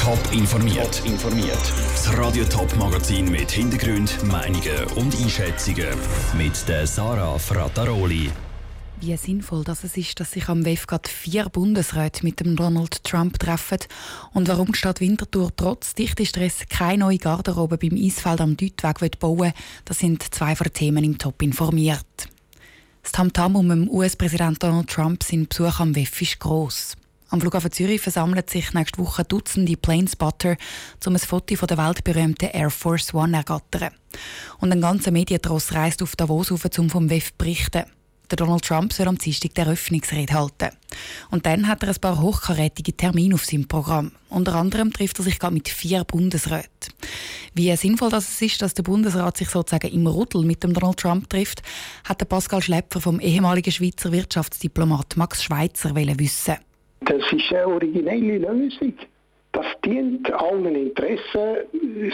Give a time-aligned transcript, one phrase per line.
[0.00, 1.02] Top informiert.
[1.04, 1.58] informiert.
[1.92, 5.88] Das Radio Top Magazin mit Hintergrund, Meinungen und Einschätzungen
[6.38, 8.30] mit der Sarah Frataroli.
[9.02, 13.04] Wie sinnvoll dass es ist, dass sich am WEF gerade vier Bundesräte mit dem Donald
[13.04, 13.80] Trump treffen
[14.32, 19.38] und warum die Stadt Winterthur trotz Stress keine neue Garderobe beim Eisfeld am Deutweg bauen
[19.38, 19.52] will,
[19.84, 22.06] das sind zwei von Themen im Top informiert.
[23.02, 26.96] Das Tamtam um den US-Präsident Donald Trump sein Besuch am WEF ist gross.
[27.32, 30.56] Am Flughafen Zürich versammeln sich nächste Woche Dutzende Planespotter,
[31.06, 33.94] um ein Foto von der weltberühmten Air Force One ergattern.
[34.58, 37.84] Und ein ganzer Medientross reist auf Davos auf, um vom WEF zu berichten.
[38.28, 40.70] Der Donald Trump soll am Dienstag die Eröffnungsrede halten.
[41.30, 44.10] Und dann hat er ein paar hochkarätige Termine auf seinem Programm.
[44.28, 46.94] Unter anderem trifft er sich gerade mit vier Bundesräten.
[47.54, 50.98] Wie sinnvoll das es ist, dass der Bundesrat sich sozusagen im Rudel mit dem Donald
[50.98, 51.62] Trump trifft,
[52.02, 56.56] hat der Pascal Schlepper vom ehemaligen Schweizer Wirtschaftsdiplomat Max Schweitzer wissen.
[57.00, 58.94] Das ist eine originelle Lösung.
[59.52, 61.56] Das dient allen Interessen,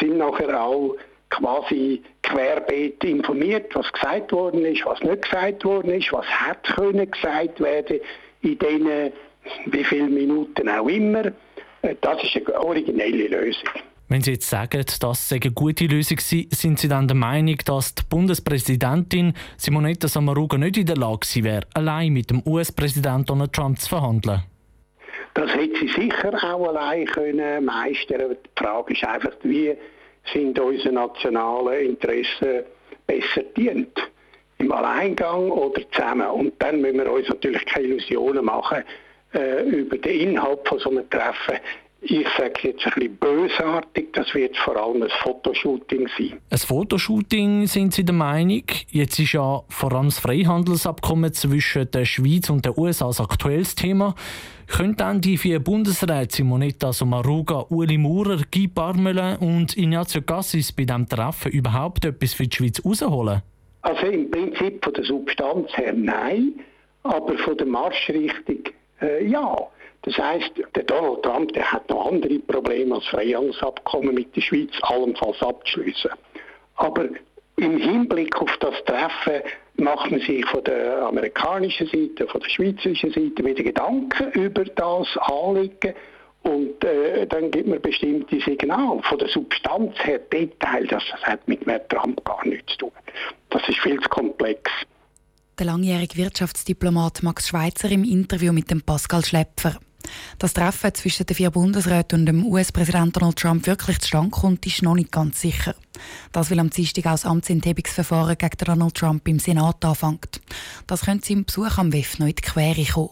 [0.00, 0.96] sind nachher auch
[1.30, 7.10] quasi querbeet informiert, was gesagt worden ist, was nicht gesagt worden ist, was hätte können
[7.10, 8.00] gesagt werden
[8.42, 9.12] in diesen
[9.66, 11.32] wie viele Minuten auch immer.
[12.00, 13.68] Das ist eine originelle Lösung.
[14.08, 17.56] Wenn Sie jetzt sagen, dass es eine gute Lösung sei, sind Sie dann der Meinung,
[17.64, 23.52] dass die Bundespräsidentin Simonetta Sommaruga nicht in der Lage wäre, allein mit dem US-Präsidenten Donald
[23.52, 24.42] Trump zu verhandeln?
[25.34, 28.36] Das hätte sie sicher auch allein können meistern.
[28.44, 29.76] Die Frage ist einfach, wie
[30.32, 32.64] sind unsere nationalen Interessen
[33.06, 33.96] besser dient?
[34.58, 36.26] Im Alleingang oder zusammen?
[36.26, 38.82] Und dann müssen wir uns natürlich keine Illusionen machen
[39.34, 41.58] äh, über den Inhalt von so einem Treffen
[42.02, 46.40] ich sage jetzt ein bisschen bösartig, das wird vor allem ein Fotoshooting sein.
[46.48, 48.64] Ein Fotoshooting, sind Sie der Meinung?
[48.90, 53.74] Jetzt ist ja vor allem das Freihandelsabkommen zwischen der Schweiz und den USA ein aktuelles
[53.74, 54.14] Thema.
[54.66, 60.84] Können dann die vier Bundesräte Simonetta Sommaruga, Uli Maurer, Guy Parmelin und Ignazio Cassis bei
[60.84, 63.42] diesem Treffen überhaupt etwas für die Schweiz rausholen?
[63.82, 66.52] Also im Prinzip von der Substanz her nein,
[67.02, 68.60] aber von der Marschrichtung
[69.02, 69.56] äh, ja.
[70.02, 74.70] Das heißt, der Donald Trump der hat noch andere Probleme als Freihandelsabkommen mit der Schweiz
[74.82, 76.10] allenfalls abzuschließen.
[76.76, 77.08] Aber
[77.56, 79.42] im Hinblick auf das Treffen
[79.76, 85.08] macht man sich von der amerikanischen Seite, von der schweizerischen Seite wieder Gedanken über das
[85.18, 85.94] Anliegen
[86.42, 89.02] und äh, dann gibt man bestimmte Signale.
[89.02, 92.92] Von der Substanz her, Detail, das hat mit mehr Trump gar nichts zu tun.
[93.50, 94.70] Das ist viel zu komplex.
[95.58, 99.78] Der langjährige Wirtschaftsdiplomat Max Schweitzer im Interview mit dem Pascal Schlepfer.
[100.38, 104.82] Das Treffen zwischen den vier Bundesräten und dem US-Präsident Donald Trump wirklich zustande kommt, ist
[104.82, 105.74] noch nicht ganz sicher.
[106.32, 110.40] Das will am Dienstag das Amtsenthebungsverfahren gegen Donald Trump im Senat anfängt.
[110.86, 113.10] Das könnte seinem Besuch am WEF noch in die Quere kommen.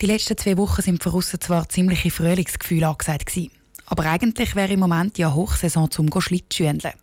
[0.00, 3.50] Die letzten zwei Wochen sind für Russen zwar ziemliche Frühlingsgefühle angesagt gewesen,
[3.84, 6.94] aber eigentlich wäre im Moment ja Hochsaison zum Schlittschuhendeln.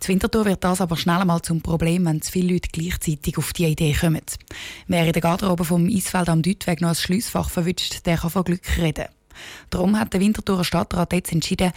[0.00, 3.52] Zu Winterthur wird das aber schnell einmal zum Problem, wenn zu viele Leute gleichzeitig auf
[3.52, 4.22] die Idee kommen.
[4.88, 8.44] Wer in der Garderobe vom Eisfeld am Deutweg noch ein Schliessfach verwünscht, der kann von
[8.44, 9.06] Glück reden.
[9.70, 11.72] Darum hat der Winterthurer Stadtrat jetzt entschieden,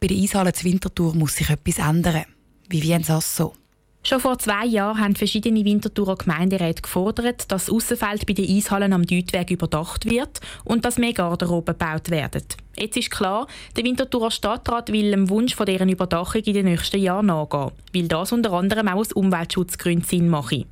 [0.00, 2.24] bei der Eishalle zu Winterthur muss sich etwas ändern.
[2.68, 3.54] Vivien Sasso.
[4.02, 8.92] Schon vor zwei Jahren haben verschiedene Winterthurer Gemeinderäte gefordert, dass das Aussenfeld bei den Eishallen
[8.92, 12.44] am Deutweg überdacht wird und dass mehr Garderoben gebaut werden.
[12.78, 17.00] Jetzt ist klar, der Winterthurer Stadtrat will dem Wunsch von deren Überdachung in den nächsten
[17.00, 20.66] Jahren nachgehen, weil das unter anderem auch aus Umweltschutzgründen Sinn mache.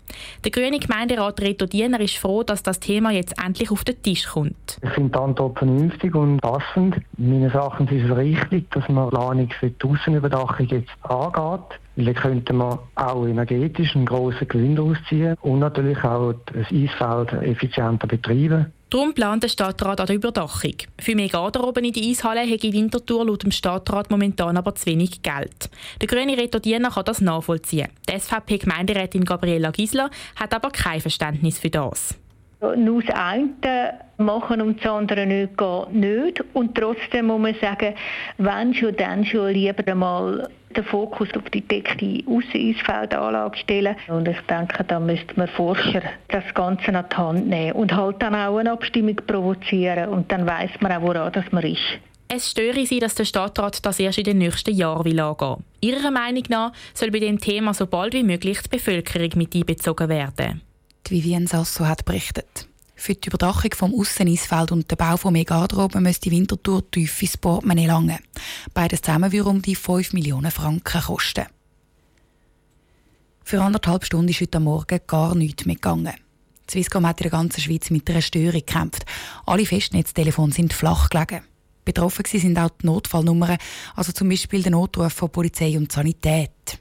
[0.45, 4.27] Der grüne Gemeinderat Reto Diener ist froh, dass das Thema jetzt endlich auf den Tisch
[4.27, 4.79] kommt.
[4.83, 6.97] Ich finde die Antwort vernünftig und passend.
[7.17, 11.81] Meines Erachtens ist es richtig, dass man Planung für die Aussenüberdachung jetzt angeht.
[11.97, 18.07] Dann könnte man auch energetisch einen grossen Gewinn ausziehen und natürlich auch das Eisfeld effizienter
[18.07, 18.73] betreiben.
[18.91, 20.75] Darum plant der Stadtrat an der Überdachung.
[21.01, 25.23] Für mehr Garderoben in die Eishalle hätte Winterthur laut dem Stadtrat momentan aber zu wenig
[25.23, 25.71] Geld.
[26.01, 27.89] Der grüne Reto Diener kann das nachvollziehen.
[28.09, 32.15] Die SVP-Gemeinderätin Gabriela Gisler hat aber kein Verständnis für das.
[32.61, 36.45] Nur das eine machen und das andere nicht geht nicht.
[36.53, 37.95] Und trotzdem muss man sagen,
[38.39, 43.97] wenn schon, dann schon lieber einmal den Fokus auf die deckte Ausseisfeldanlage stellen.
[44.09, 48.21] Und ich denke, da müsste man Forscher das Ganze an die Hand nehmen und halt
[48.21, 50.09] dann auch eine Abstimmung provozieren.
[50.09, 51.99] Und dann weiß man auch, woran das man ist.
[52.29, 55.63] Es störe sie, dass der Stadtrat das erst in den nächsten Jahren will angehen.
[55.81, 60.09] Ihrer Meinung nach soll bei dem Thema so bald wie möglich die Bevölkerung mit einbezogen
[60.09, 60.63] werden.
[61.07, 62.67] Die Vivienne Sasso hat berichtet.
[62.97, 67.37] Für die Überdachung vom Ausseneisfeld und den Bau von mehr Garderoben die Wintertour tief ins
[67.37, 68.19] Portemonnaie langen.
[68.73, 71.47] Beides zusammen würde um die 5 Millionen Franken kosten.
[73.43, 76.15] Für anderthalb Stunden ist heute Morgen gar nichts mehr gegangen.
[76.71, 79.05] Swisscom hat in der ganzen Schweiz mit einer Störung gekämpft.
[79.45, 81.43] Alle Festnetztelefone sind flach gelegen.
[81.85, 83.59] Betroffen sind auch die Notfallnummern,
[83.95, 86.81] also zum Beispiel der Notruf von Polizei und Sanität.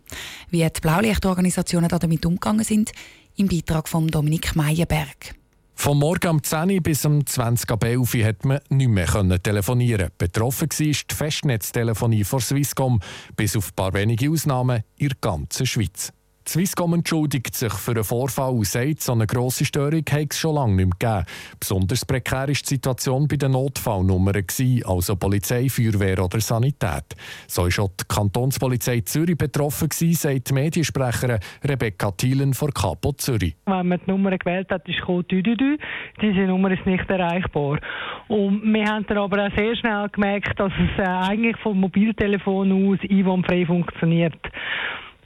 [0.49, 2.93] Wie die Blaulichtorganisationen damit umgegangen sind,
[3.35, 5.35] im Beitrag von Dominik Meyerberg.
[5.75, 10.09] Vom Morgen um 10 Uhr bis um 20 Uhr hat man nicht mehr telefonieren.
[10.17, 13.01] Betroffen war die Festnetztelefonie von Swisscom,
[13.35, 16.13] bis auf ein paar wenige Ausnahmen in der ganzen Schweiz.
[16.47, 20.55] Swisscom entschuldigt sich für einen Vorfall und sagt, so eine grosse Störung habe es schon
[20.55, 21.25] lange nicht mehr gegeben.
[21.59, 24.43] Besonders prekär war die Situation bei den Notfallnummern,
[24.85, 27.15] also Polizei, Feuerwehr oder Sanität.
[27.47, 33.55] So war auch die Kantonspolizei Zürich betroffen, sagt die Mediensprecherin Rebecca Thielen von Capo Zürich.
[33.65, 35.77] Wenn man die Nummer gewählt hat, ist es
[36.21, 37.79] Diese Nummer ist nicht erreichbar.
[38.27, 42.91] Und wir haben dann aber auch sehr schnell gemerkt, dass es äh, eigentlich vom Mobiltelefon
[42.91, 44.37] aus einwandfrei funktioniert.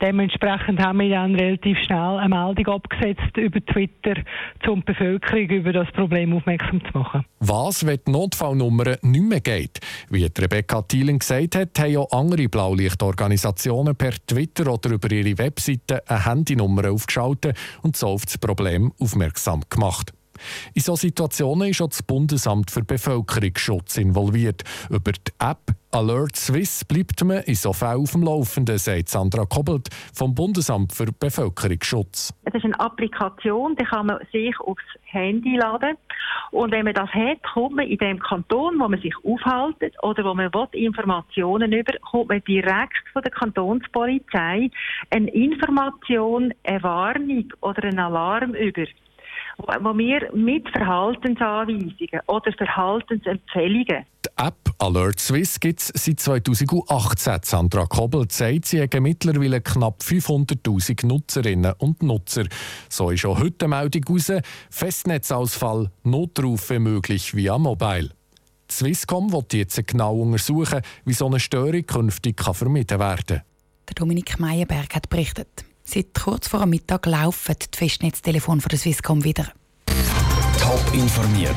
[0.01, 4.21] Dementsprechend haben wir dann relativ schnell eine Meldung abgesetzt über Twitter,
[4.67, 7.25] um die Bevölkerung über das Problem aufmerksam zu machen.
[7.39, 9.79] Was, wenn die Notfallnummer nicht mehr geht?
[10.09, 16.03] Wie Rebecca Thielen gesagt hat, haben auch andere Blaulichtorganisationen per Twitter oder über ihre Webseite
[16.07, 20.13] eine Handynummer aufgeschaltet und so auf das Problem aufmerksam gemacht.
[20.74, 24.63] In solchen Situationen ist auch das Bundesamt für Bevölkerungsschutz involviert.
[24.89, 29.45] Über die App Alert Swiss bleibt man in so Fällen auf dem Laufenden, sagt Sandra
[29.45, 32.34] Kobbelt vom Bundesamt für Bevölkerungsschutz.
[32.44, 35.95] Es ist eine Applikation, die kann man sich aufs Handy laden.
[36.51, 40.25] Und wenn man das hat, kommt man in dem Kanton, wo man sich aufhält oder
[40.25, 44.69] wo man will, Informationen über, kommt man direkt von der Kantonspolizei
[45.10, 48.86] eine Information, eine Warnung oder einen Alarm über
[49.57, 57.39] wo wir mit Verhaltensanweisungen oder Verhaltensempfehlungen die App Alert Swiss gibt es seit 2018.
[57.44, 62.45] Sandra Kobbel sagt, sie haben mittlerweile knapp 500.000 Nutzerinnen und Nutzer.
[62.89, 64.31] So ist auch heute eine Meldung raus.
[64.69, 68.09] Festnetzausfall, Notrufe möglich via Mobile.
[68.69, 73.95] Swisscom wird jetzt genau untersuchen, wie so eine Störung künftig vermieden werden kann.
[73.95, 75.67] Dominik Meyerberg hat berichtet.
[75.89, 79.54] Seit kurz vor Mittag laufen die Festnetztelefone von der Swisscom wieder.
[80.60, 81.56] Top informiert,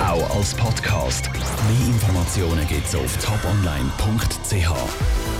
[0.00, 1.30] auch als Podcast.
[1.30, 5.37] Mehr Informationen gibt es auf toponline.ch.